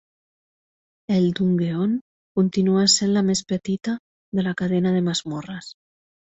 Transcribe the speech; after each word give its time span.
El 1.15 1.27
Dungeon 1.39 1.93
continua 2.41 2.87
sent 2.95 3.13
la 3.19 3.25
més 3.29 3.45
petita 3.55 3.97
de 4.41 4.49
la 4.51 4.57
cadena 4.65 4.99
de 4.99 5.07
masmorres. 5.13 5.73